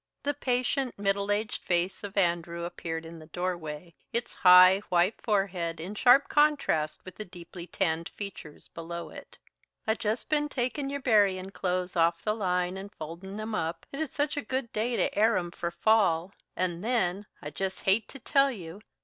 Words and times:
The 0.23 0.33
patient, 0.33 0.97
middle 0.97 1.31
aged 1.31 1.61
face 1.63 2.03
of 2.03 2.17
Andrew 2.17 2.63
appeared 2.63 3.05
in 3.05 3.19
the 3.19 3.27
doorway, 3.27 3.93
its 4.11 4.33
high, 4.33 4.79
white 4.89 5.21
forehead 5.21 5.79
in 5.79 5.93
sharp 5.93 6.27
contrast 6.27 7.05
with 7.05 7.17
the 7.17 7.23
deeply 7.23 7.67
tanned 7.67 8.09
features 8.09 8.67
below 8.69 9.11
it. 9.11 9.37
"I've 9.85 9.99
jest 9.99 10.27
ben 10.27 10.49
takin' 10.49 10.89
your 10.89 11.01
buryin' 11.01 11.51
clothes 11.51 11.95
off 11.95 12.23
the 12.23 12.33
line 12.33 12.79
an' 12.79 12.89
foldin' 12.89 13.39
'em 13.39 13.53
up. 13.53 13.85
It 13.91 13.99
is 13.99 14.09
such 14.11 14.35
a 14.37 14.41
good 14.41 14.73
day 14.73 14.95
to 14.95 15.15
air 15.15 15.37
'em 15.37 15.51
for 15.51 15.69
fall 15.69 16.33
and, 16.55 16.83
then, 16.83 17.27
I 17.39 17.51
jest 17.51 17.81
hate 17.81 18.07
to 18.07 18.17
tell 18.17 18.49
you! 18.49 18.81